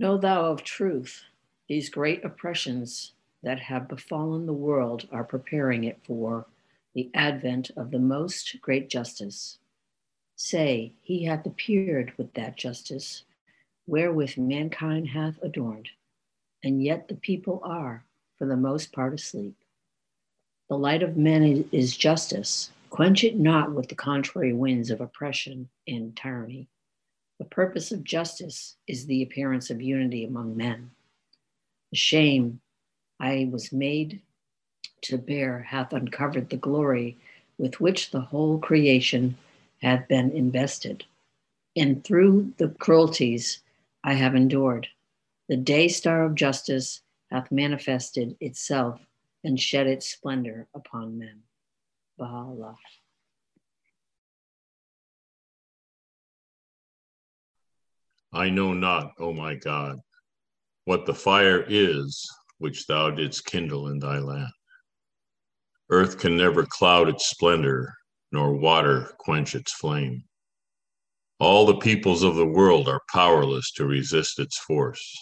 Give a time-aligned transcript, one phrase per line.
[0.00, 1.24] Know thou of truth,
[1.68, 6.46] these great oppressions that have befallen the world are preparing it for
[6.94, 9.58] the advent of the most great justice.
[10.36, 13.24] Say, he hath appeared with that justice
[13.86, 15.90] wherewith mankind hath adorned,
[16.64, 18.02] and yet the people are,
[18.38, 19.56] for the most part, asleep.
[20.70, 22.70] The light of men is justice.
[22.88, 26.68] Quench it not with the contrary winds of oppression and tyranny.
[27.40, 30.90] The purpose of justice is the appearance of unity among men.
[31.90, 32.60] The shame
[33.18, 34.20] I was made
[35.04, 37.16] to bear hath uncovered the glory
[37.56, 39.38] with which the whole creation
[39.80, 41.04] hath been invested.
[41.74, 43.62] And through the cruelties
[44.04, 44.88] I have endured,
[45.48, 49.00] the day star of justice hath manifested itself
[49.44, 51.40] and shed its splendor upon men.
[52.18, 52.76] Baha'u'llah.
[58.32, 59.98] I know not, O my God,
[60.84, 64.52] what the fire is which thou didst kindle in thy land.
[65.88, 67.92] Earth can never cloud its splendor,
[68.30, 70.22] nor water quench its flame.
[71.40, 75.16] All the peoples of the world are powerless to resist its force.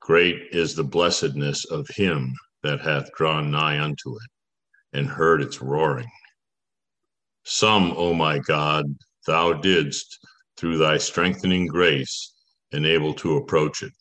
[0.00, 4.30] Great is the blessedness of him that hath drawn nigh unto it
[4.92, 6.10] and heard its roaring.
[7.42, 8.86] Some, O my God,
[9.26, 10.18] thou didst
[10.56, 12.32] through thy strengthening grace,
[12.72, 13.92] enable to approach it,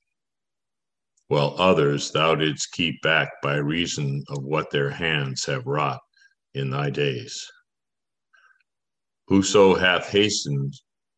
[1.27, 5.99] while others thou didst keep back by reason of what their hands have wrought
[6.53, 7.45] in thy days.
[9.27, 10.73] Whoso hath hastened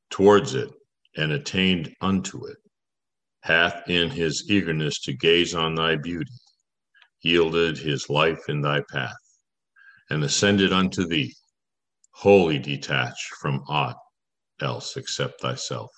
[0.09, 0.69] towards it
[1.17, 2.57] and attained unto it,
[3.41, 6.31] hath in his eagerness to gaze on thy beauty
[7.21, 9.15] yielded his life in thy path,
[10.09, 11.33] and ascended unto thee,
[12.11, 13.97] wholly detached from aught
[14.61, 15.91] else except thyself.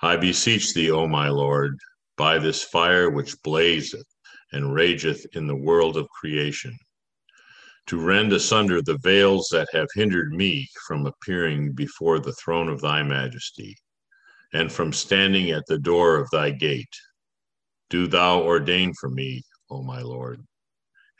[0.00, 1.78] I beseech thee, O my Lord,
[2.16, 4.06] by this fire which blazeth
[4.52, 6.76] and rageth in the world of creation,
[7.86, 12.80] to rend asunder the veils that have hindered me from appearing before the throne of
[12.80, 13.76] thy majesty,
[14.52, 16.96] and from standing at the door of thy gate.
[17.90, 20.44] Do thou ordain for me, O my Lord,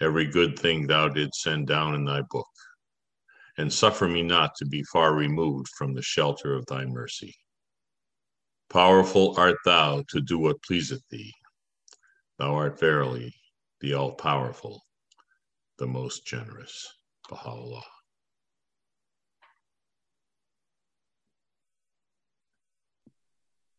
[0.00, 2.48] every good thing thou didst send down in thy book
[3.62, 7.32] and suffer me not to be far removed from the shelter of thy mercy.
[8.68, 11.32] Powerful art thou to do what pleaseth thee.
[12.40, 13.32] Thou art verily
[13.80, 14.82] the all powerful,
[15.78, 16.88] the most generous.
[17.30, 17.84] Baha'u'llah.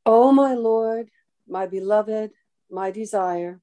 [0.05, 1.09] O my Lord,
[1.45, 2.31] my beloved,
[2.71, 3.59] my desire,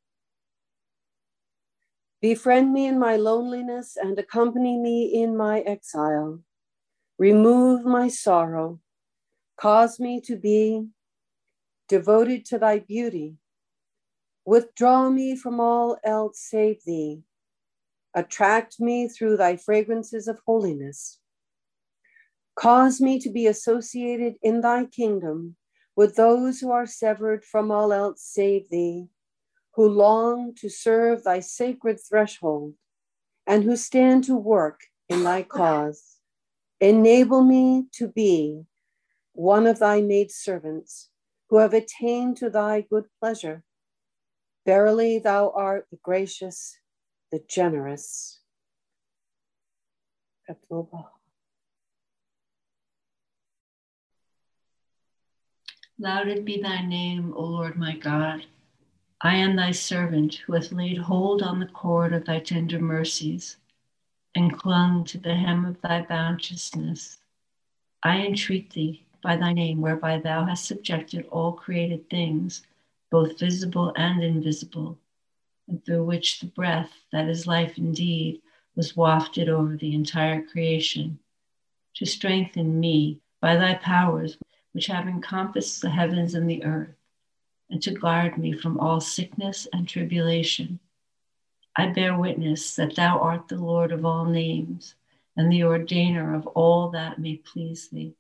[2.21, 6.41] Befriend me in my loneliness and accompany me in my exile.
[7.19, 8.79] Remove my sorrow.
[9.57, 10.87] Cause me to be
[11.89, 13.37] devoted to thy beauty.
[14.45, 17.23] Withdraw me from all else save thee.
[18.15, 21.21] Attract me through thy fragrances of holiness.
[22.55, 25.57] Cause me to be associated in thy kingdom
[25.97, 29.09] with those who are severed from all else save thee
[29.81, 32.75] who long to serve thy sacred threshold
[33.47, 36.19] and who stand to work in thy cause.
[36.83, 38.65] Enable me to be
[39.33, 41.09] one of thy maid servants
[41.49, 43.65] who have attained to thy good pleasure.
[44.67, 46.77] Verily, thou art the gracious,
[47.33, 48.41] the generous.
[55.99, 58.45] Lauded be thy name, O Lord my God.
[59.23, 63.59] I am thy servant who hath laid hold on the cord of thy tender mercies
[64.35, 67.19] and clung to the hem of thy bounteousness.
[68.03, 72.67] I entreat thee by thy name, whereby thou hast subjected all created things,
[73.11, 74.97] both visible and invisible,
[75.69, 78.41] and through which the breath that is life indeed
[78.75, 81.19] was wafted over the entire creation,
[81.97, 84.39] to strengthen me by thy powers
[84.73, 86.97] which have encompassed the heavens and the earth
[87.71, 90.81] and to guard me from all sickness and tribulation.
[91.77, 94.97] I bear witness that thou art the Lord of all names
[95.37, 98.15] and the ordainer of all that may please thee.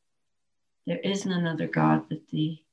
[0.86, 2.64] There is none other God but thee,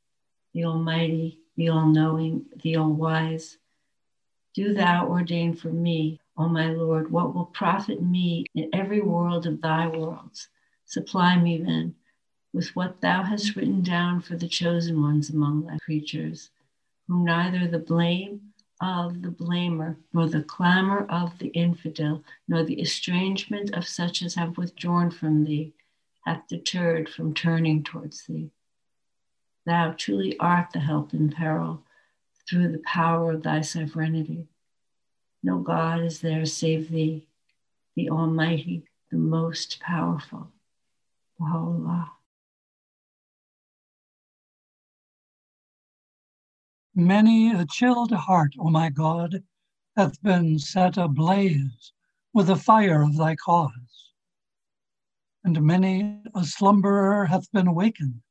[0.53, 3.57] the Almighty, the All Knowing, the All Wise.
[4.53, 9.47] Do thou ordain for me, O my Lord, what will profit me in every world
[9.47, 10.49] of thy worlds.
[10.85, 11.95] Supply me then
[12.53, 16.49] with what thou hast written down for the chosen ones among thy creatures
[17.07, 18.41] neither the blame
[18.81, 24.35] of the blamer, nor the clamor of the infidel, nor the estrangement of such as
[24.35, 25.73] have withdrawn from thee,
[26.25, 28.51] hath deterred from turning towards thee.
[29.65, 31.83] Thou truly art the help in peril
[32.47, 34.47] through the power of thy sovereignty.
[35.43, 37.27] No God is there save thee,
[37.95, 40.51] the Almighty, the most powerful.
[41.39, 42.16] Baha'u'llah.
[46.99, 49.43] Many a chilled heart, O my God,
[49.95, 51.93] hath been set ablaze
[52.33, 54.13] with the fire of thy cause.
[55.43, 58.23] And many a slumberer hath been awakened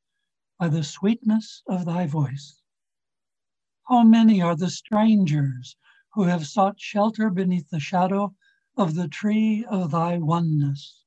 [0.58, 2.60] by the sweetness of thy voice.
[3.88, 5.76] How many are the strangers
[6.14, 8.34] who have sought shelter beneath the shadow
[8.76, 11.04] of the tree of thy oneness?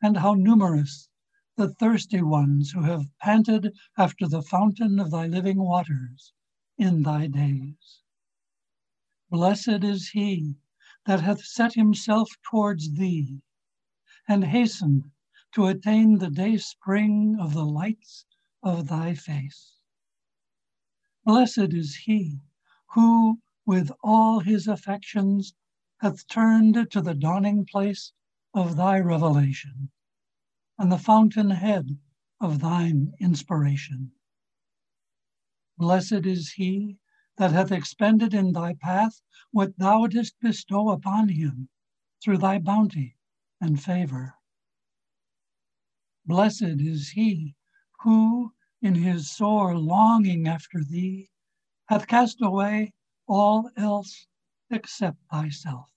[0.00, 1.08] And how numerous
[1.56, 6.32] the thirsty ones who have panted after the fountain of thy living waters
[6.80, 8.00] in thy days.
[9.28, 10.56] Blessed is he
[11.04, 13.42] that hath set himself towards thee
[14.26, 15.10] and hastened
[15.52, 18.24] to attain the day spring of the lights
[18.62, 19.74] of thy face.
[21.22, 22.40] Blessed is he
[22.94, 25.52] who, with all his affections,
[25.98, 28.12] hath turned to the dawning place
[28.54, 29.90] of thy revelation
[30.78, 31.98] and the fountain head
[32.40, 34.12] of thine inspiration.
[35.80, 36.98] Blessed is he
[37.38, 41.70] that hath expended in thy path what thou didst bestow upon him
[42.22, 43.16] through thy bounty
[43.62, 44.34] and favor.
[46.26, 47.56] Blessed is he
[48.02, 51.30] who, in his sore longing after thee,
[51.86, 52.92] hath cast away
[53.26, 54.26] all else
[54.68, 55.90] except thyself.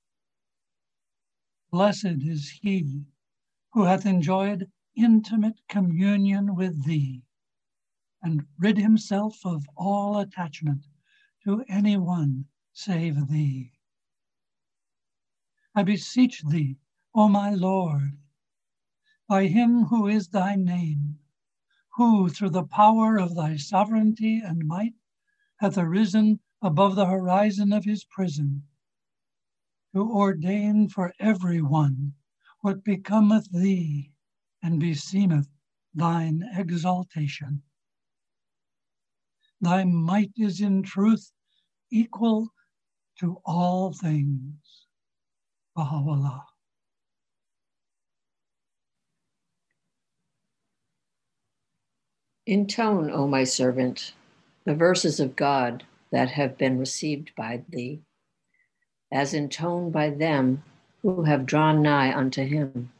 [1.71, 3.03] Blessed is he
[3.73, 7.23] who hath enjoyed intimate communion with thee
[8.23, 10.87] and rid himself of all attachment
[11.43, 13.73] to any one save thee.
[15.75, 16.77] I beseech thee,
[17.13, 18.17] O my Lord,
[19.27, 21.19] by him who is thy name,
[21.95, 24.93] who through the power of thy sovereignty and might
[25.57, 28.63] hath arisen above the horizon of his prison,
[29.93, 32.13] to ordain for every one
[32.61, 34.13] what becometh thee
[34.61, 35.49] and beseemeth
[35.93, 37.61] thine exaltation.
[39.63, 41.31] Thy might is in truth
[41.89, 42.49] equal
[43.19, 44.57] to all things.
[45.73, 46.43] Baha'u'llah.
[52.45, 54.11] Intone, O my servant,
[54.65, 58.01] the verses of God that have been received by thee,
[59.13, 60.61] as intoned by them
[61.03, 62.91] who have drawn nigh unto him,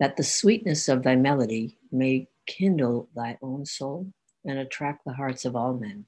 [0.00, 4.12] that the sweetness of thy melody may kindle thy own soul
[4.44, 6.06] and attract the hearts of all men.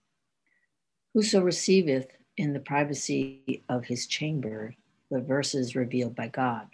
[1.12, 4.74] Whoso receiveth in the privacy of his chamber
[5.10, 6.68] the verses revealed by God,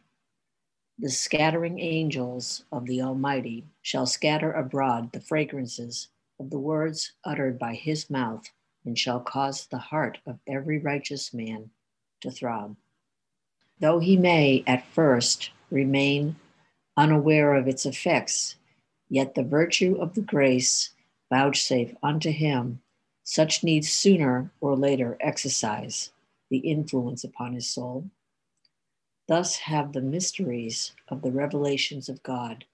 [0.98, 6.08] the scattering angels of the Almighty shall scatter abroad the fragrances
[6.38, 8.50] of the words uttered by his mouth
[8.84, 11.70] and shall cause the heart of every righteous man
[12.20, 12.76] to throb.
[13.78, 16.36] Though he may at first remain
[16.98, 18.56] unaware of its effects,
[19.08, 20.90] yet the virtue of the grace
[21.30, 22.80] vouchsafe unto him,
[23.24, 26.12] such needs sooner or later exercise
[26.50, 28.10] the influence upon his soul.
[29.28, 32.64] Thus have the mysteries of the revelations of God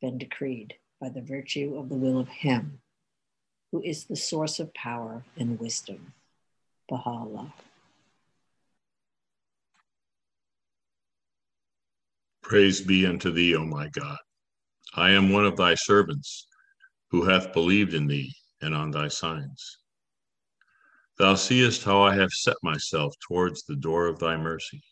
[0.00, 2.80] been decreed by the virtue of the will of Him
[3.70, 6.14] who is the source of power and wisdom.
[6.88, 7.52] Baha'u'llah.
[12.42, 14.16] Praise be unto thee, O my God.
[14.94, 16.46] I am one of thy servants
[17.10, 19.78] who hath believed in thee and on thy signs.
[21.18, 24.82] Thou seest how I have set myself towards the door of thy mercy,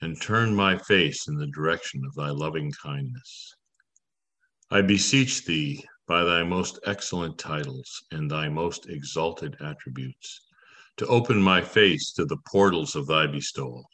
[0.00, 3.54] and turned my face in the direction of thy loving kindness.
[4.70, 10.40] I beseech thee by thy most excellent titles and thy most exalted attributes,
[10.96, 13.86] to open my face to the portals of thy bestowal.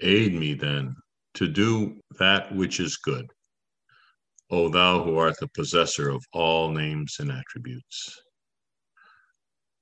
[0.00, 0.96] Aid me then
[1.34, 3.26] to do that which is good
[4.50, 8.18] O thou who art the possessor of all names and attributes.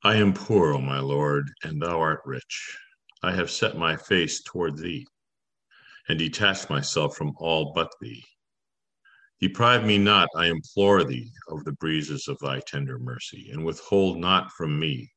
[0.03, 2.77] I am poor, O my Lord, and thou art rich.
[3.23, 5.07] I have set my face toward thee,
[6.09, 8.25] and detached myself from all but thee.
[9.41, 14.19] Deprive me not, I implore thee, of the breezes of thy tender mercy, and withhold
[14.19, 15.13] not from me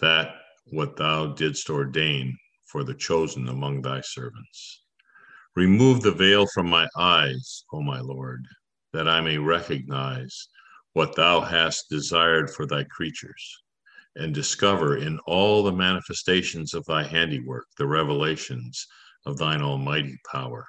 [0.00, 0.36] that
[0.72, 2.34] what thou didst ordain
[2.64, 4.84] for the chosen among thy servants.
[5.54, 8.46] Remove the veil from my eyes, O my Lord,
[8.92, 10.48] that I may recognize
[10.92, 13.62] what thou hast desired for thy creatures,
[14.16, 18.86] and discover in all the manifestations of thy handiwork the revelations
[19.26, 20.66] of thine almighty power.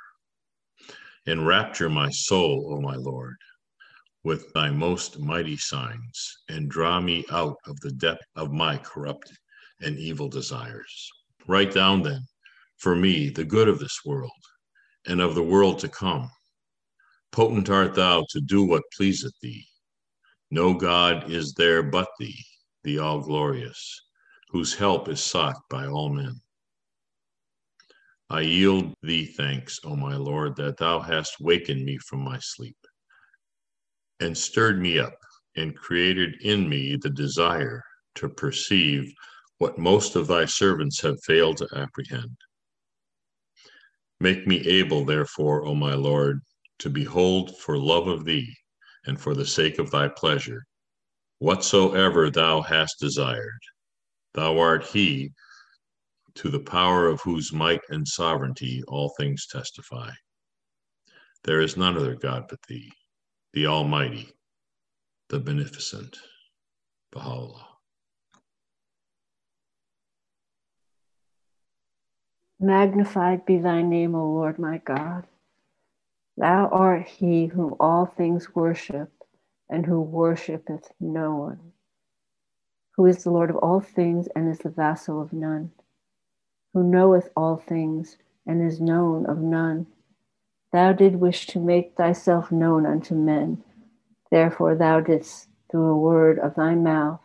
[1.26, 3.38] Enrapture my soul, O my Lord,
[4.24, 9.32] with thy most mighty signs, and draw me out of the depth of my corrupt
[9.82, 11.10] and evil desires.
[11.48, 12.22] Write down then
[12.78, 14.32] for me the good of this world
[15.08, 16.30] and of the world to come.
[17.32, 19.66] Potent art thou to do what pleaseth thee.
[20.50, 22.44] No God is there but thee,
[22.84, 24.02] the all glorious,
[24.50, 26.42] whose help is sought by all men.
[28.30, 32.78] I yield thee thanks, O my Lord, that thou hast wakened me from my sleep
[34.20, 35.18] and stirred me up
[35.56, 37.84] and created in me the desire
[38.16, 39.12] to perceive
[39.58, 42.36] what most of thy servants have failed to apprehend.
[44.20, 46.42] Make me able, therefore, O my Lord,
[46.82, 48.52] to behold for love of thee
[49.06, 50.66] and for the sake of thy pleasure
[51.38, 53.60] whatsoever thou hast desired.
[54.34, 55.32] Thou art he
[56.36, 60.10] to the power of whose might and sovereignty all things testify.
[61.44, 62.92] There is none other God but thee
[63.54, 64.30] the Almighty,
[65.30, 66.18] the Beneficent,
[67.12, 67.68] Baha'u'llah.
[72.60, 75.26] Magnified be thy name, O Lord my God.
[76.38, 79.12] Thou art he whom all things worship,
[79.70, 81.74] and who worshipeth no one,
[82.98, 85.72] who is the Lord of all things and is the vassal of none,
[86.74, 89.88] who knoweth all things and is known of none
[90.74, 93.64] Thou did wish to make thyself known unto men.
[94.32, 97.22] Therefore, thou didst, through a word of thy mouth,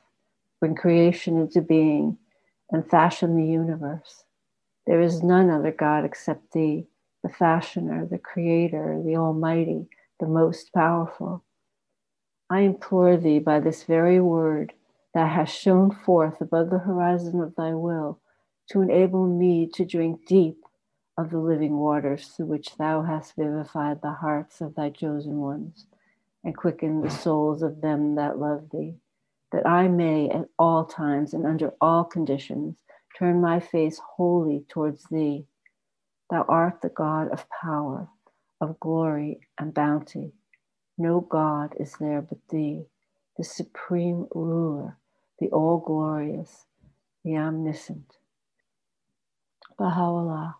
[0.60, 2.18] bring creation into being
[2.70, 4.25] and fashion the universe.
[4.86, 6.88] There is none other God except thee,
[7.26, 9.88] the fashioner, the creator, the almighty,
[10.21, 11.42] the most powerful.
[12.49, 14.73] I implore thee by this very word
[15.12, 18.21] that hast shone forth above the horizon of thy will
[18.71, 20.59] to enable me to drink deep
[21.18, 25.87] of the living waters through which thou hast vivified the hearts of thy chosen ones
[26.45, 28.95] and quickened the souls of them that love thee,
[29.50, 32.76] that I may at all times and under all conditions
[33.18, 35.47] turn my face wholly towards thee.
[36.28, 38.09] Thou art the God of power,
[38.61, 40.33] of glory and bounty.
[40.99, 42.87] No God is there but thee,
[43.37, 44.99] the supreme ruler,
[45.38, 46.66] the all glorious,
[47.25, 48.16] the omniscient.
[49.78, 50.56] Baha'u'llah.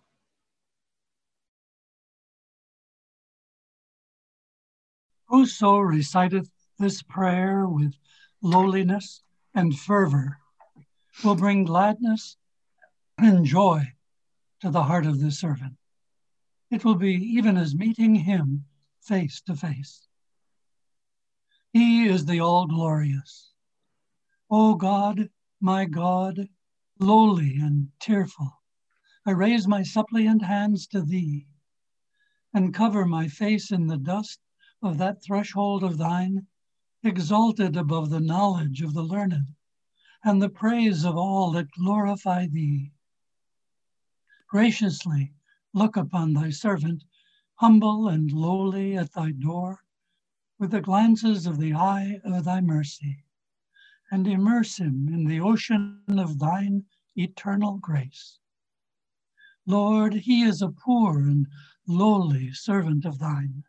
[5.25, 7.95] Whoso reciteth this prayer with
[8.41, 9.21] lowliness
[9.53, 10.37] and fervor
[11.23, 12.37] will bring gladness
[13.17, 13.91] and joy
[14.61, 15.77] to the heart of the servant.
[16.69, 18.65] It will be even as meeting him
[19.01, 20.07] face to face.
[21.71, 23.53] He is the all glorious.
[24.49, 25.29] O God,
[25.61, 26.49] my God,
[26.99, 28.61] lowly and tearful,
[29.25, 31.47] I raise my suppliant hands to thee
[32.53, 34.39] and cover my face in the dust
[34.81, 36.47] of that threshold of thine,
[37.03, 39.53] exalted above the knowledge of the learned
[40.23, 42.91] and the praise of all that glorify thee.
[44.49, 45.33] Graciously
[45.73, 47.03] look upon thy servant,
[47.55, 49.83] humble and lowly at thy door,
[50.57, 53.25] with the glances of the eye of thy mercy,
[54.09, 56.85] and immerse him in the ocean of thine
[57.17, 58.39] eternal grace.
[59.65, 61.47] Lord, he is a poor and
[61.85, 63.65] lowly servant of thine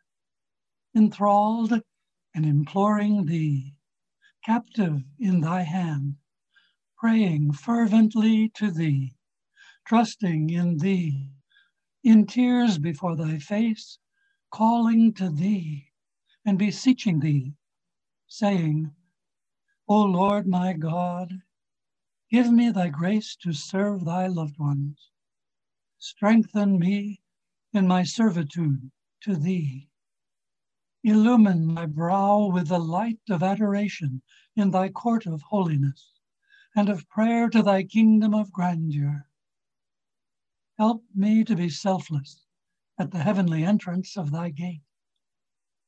[0.94, 1.82] enthralled
[2.32, 3.74] and imploring thee,
[4.44, 6.18] captive in thy hand,
[6.96, 9.16] praying fervently to thee,
[9.88, 11.30] trusting in thee,
[12.04, 13.98] in tears before thy face,
[14.52, 15.88] calling to thee
[16.44, 17.54] and beseeching thee,
[18.28, 18.94] saying,
[19.88, 21.32] O Lord my God,
[22.30, 25.10] give me thy grace to serve thy loved ones.
[25.98, 27.22] Strengthen me
[27.72, 28.90] in my servitude
[29.22, 29.88] to thee
[31.04, 34.20] Illumine my brow with the light of adoration
[34.56, 36.12] in thy court of holiness
[36.74, 39.27] and of prayer to thy kingdom of grandeur.
[40.78, 42.46] Help me to be selfless
[42.98, 44.84] at the heavenly entrance of thy gate,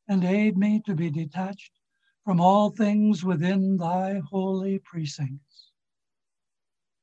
[0.09, 1.78] and aid me to be detached
[2.25, 5.70] from all things within thy holy precincts.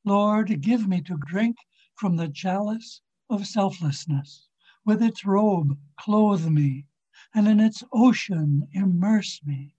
[0.04, 1.56] Lord, give me to drink
[1.96, 4.50] from the chalice of selflessness.
[4.84, 6.88] With its robe, clothe me
[7.34, 9.76] and in its ocean immerse me.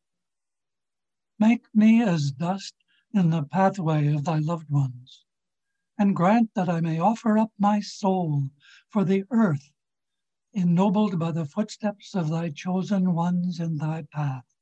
[1.38, 2.74] Make me as dust
[3.12, 5.26] in the pathway of thy loved ones,
[5.99, 8.50] and grant that I may offer up my soul
[8.88, 9.73] for the earth,
[10.52, 14.55] ennobled by the footsteps of thy chosen ones in thy path,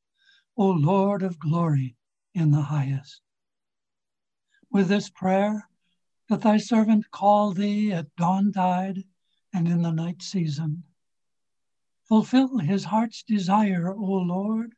[0.57, 1.97] O Lord of glory
[2.35, 3.21] in the highest.
[4.71, 5.69] With this prayer,
[6.29, 9.05] that thy servant call thee at dawn tide
[9.53, 10.85] and in the night season
[12.07, 14.77] Fulfill his heart's desire, O Lord,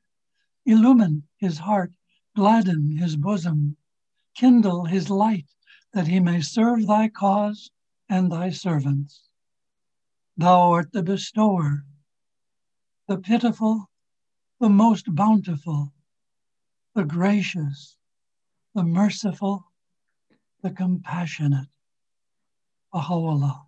[0.65, 1.93] illumine his heart,
[2.35, 3.77] gladden his bosom,
[4.35, 5.51] kindle his light,
[5.93, 7.71] that he may serve thy cause
[8.09, 9.29] and thy servants.
[10.37, 11.85] Thou art the bestower,
[13.07, 13.91] the pitiful,
[14.61, 15.93] the most bountiful,
[16.95, 17.97] the gracious,
[18.75, 19.65] the merciful,
[20.63, 21.69] the compassionate.
[22.93, 23.68] Baha'u'llah.